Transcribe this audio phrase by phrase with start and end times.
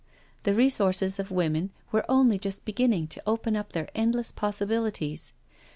[0.41, 5.31] The resources of women were only just begin ning to open up their endless possibilities.